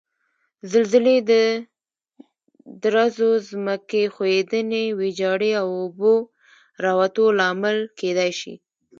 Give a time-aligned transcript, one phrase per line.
[0.71, 1.31] زلزلې د
[2.83, 6.13] درزو، ځمکې ښویدنې، ویجاړي او اوبو
[6.85, 8.53] راوتو لامل کېدای شي.